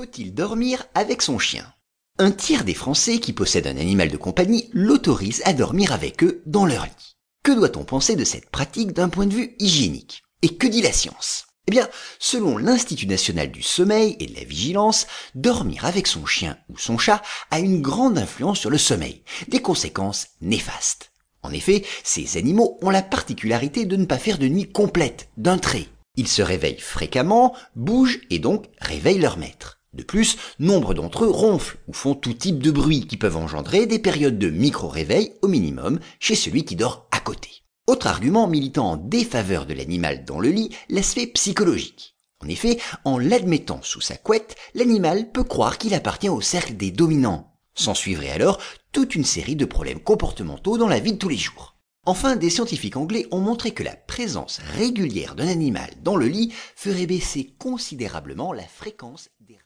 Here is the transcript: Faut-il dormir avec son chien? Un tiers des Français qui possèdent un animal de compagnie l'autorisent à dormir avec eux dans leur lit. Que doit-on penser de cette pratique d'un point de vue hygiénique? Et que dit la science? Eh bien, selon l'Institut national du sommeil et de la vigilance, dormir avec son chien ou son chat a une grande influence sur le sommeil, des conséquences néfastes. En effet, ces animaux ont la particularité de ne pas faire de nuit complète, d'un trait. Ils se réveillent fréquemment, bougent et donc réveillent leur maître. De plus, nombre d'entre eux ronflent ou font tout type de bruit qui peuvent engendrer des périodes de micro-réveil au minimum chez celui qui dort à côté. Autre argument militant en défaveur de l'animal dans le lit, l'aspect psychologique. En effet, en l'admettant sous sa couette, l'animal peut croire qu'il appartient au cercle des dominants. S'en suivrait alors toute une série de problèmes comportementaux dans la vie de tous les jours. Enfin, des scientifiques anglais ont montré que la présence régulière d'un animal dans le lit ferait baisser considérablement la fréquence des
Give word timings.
Faut-il 0.00 0.32
dormir 0.32 0.86
avec 0.94 1.20
son 1.20 1.38
chien? 1.38 1.74
Un 2.18 2.30
tiers 2.30 2.64
des 2.64 2.72
Français 2.72 3.18
qui 3.18 3.34
possèdent 3.34 3.66
un 3.66 3.76
animal 3.76 4.08
de 4.08 4.16
compagnie 4.16 4.70
l'autorisent 4.72 5.42
à 5.44 5.52
dormir 5.52 5.92
avec 5.92 6.24
eux 6.24 6.42
dans 6.46 6.64
leur 6.64 6.86
lit. 6.86 7.16
Que 7.42 7.52
doit-on 7.52 7.84
penser 7.84 8.16
de 8.16 8.24
cette 8.24 8.48
pratique 8.48 8.94
d'un 8.94 9.10
point 9.10 9.26
de 9.26 9.34
vue 9.34 9.56
hygiénique? 9.58 10.22
Et 10.40 10.56
que 10.56 10.66
dit 10.66 10.80
la 10.80 10.94
science? 10.94 11.48
Eh 11.68 11.70
bien, 11.70 11.86
selon 12.18 12.56
l'Institut 12.56 13.08
national 13.08 13.50
du 13.50 13.60
sommeil 13.62 14.16
et 14.20 14.26
de 14.26 14.34
la 14.36 14.44
vigilance, 14.44 15.06
dormir 15.34 15.84
avec 15.84 16.06
son 16.06 16.24
chien 16.24 16.56
ou 16.70 16.78
son 16.78 16.96
chat 16.96 17.20
a 17.50 17.58
une 17.58 17.82
grande 17.82 18.16
influence 18.16 18.58
sur 18.58 18.70
le 18.70 18.78
sommeil, 18.78 19.22
des 19.48 19.60
conséquences 19.60 20.28
néfastes. 20.40 21.12
En 21.42 21.52
effet, 21.52 21.84
ces 22.04 22.38
animaux 22.38 22.78
ont 22.80 22.88
la 22.88 23.02
particularité 23.02 23.84
de 23.84 23.96
ne 23.96 24.06
pas 24.06 24.18
faire 24.18 24.38
de 24.38 24.48
nuit 24.48 24.72
complète, 24.72 25.28
d'un 25.36 25.58
trait. 25.58 25.88
Ils 26.16 26.28
se 26.28 26.40
réveillent 26.40 26.80
fréquemment, 26.80 27.54
bougent 27.76 28.20
et 28.30 28.38
donc 28.38 28.64
réveillent 28.80 29.18
leur 29.18 29.36
maître. 29.36 29.76
De 29.92 30.04
plus, 30.04 30.36
nombre 30.60 30.94
d'entre 30.94 31.24
eux 31.24 31.30
ronflent 31.30 31.78
ou 31.88 31.92
font 31.92 32.14
tout 32.14 32.32
type 32.32 32.62
de 32.62 32.70
bruit 32.70 33.06
qui 33.06 33.16
peuvent 33.16 33.36
engendrer 33.36 33.86
des 33.86 33.98
périodes 33.98 34.38
de 34.38 34.48
micro-réveil 34.48 35.32
au 35.42 35.48
minimum 35.48 35.98
chez 36.20 36.36
celui 36.36 36.64
qui 36.64 36.76
dort 36.76 37.08
à 37.10 37.18
côté. 37.18 37.64
Autre 37.88 38.06
argument 38.06 38.46
militant 38.46 38.92
en 38.92 38.96
défaveur 38.96 39.66
de 39.66 39.74
l'animal 39.74 40.24
dans 40.24 40.38
le 40.38 40.50
lit, 40.50 40.70
l'aspect 40.88 41.26
psychologique. 41.26 42.14
En 42.42 42.48
effet, 42.48 42.78
en 43.04 43.18
l'admettant 43.18 43.80
sous 43.82 44.00
sa 44.00 44.16
couette, 44.16 44.54
l'animal 44.74 45.32
peut 45.32 45.42
croire 45.42 45.76
qu'il 45.76 45.92
appartient 45.94 46.28
au 46.28 46.40
cercle 46.40 46.76
des 46.76 46.92
dominants. 46.92 47.52
S'en 47.74 47.94
suivrait 47.94 48.30
alors 48.30 48.60
toute 48.92 49.16
une 49.16 49.24
série 49.24 49.56
de 49.56 49.64
problèmes 49.64 50.00
comportementaux 50.00 50.78
dans 50.78 50.88
la 50.88 51.00
vie 51.00 51.14
de 51.14 51.18
tous 51.18 51.28
les 51.28 51.36
jours. 51.36 51.76
Enfin, 52.06 52.36
des 52.36 52.48
scientifiques 52.48 52.96
anglais 52.96 53.26
ont 53.30 53.40
montré 53.40 53.72
que 53.72 53.82
la 53.82 53.94
présence 53.94 54.60
régulière 54.76 55.34
d'un 55.34 55.48
animal 55.48 55.90
dans 56.02 56.16
le 56.16 56.28
lit 56.28 56.52
ferait 56.76 57.06
baisser 57.06 57.54
considérablement 57.58 58.52
la 58.52 58.66
fréquence 58.66 59.28
des 59.40 59.58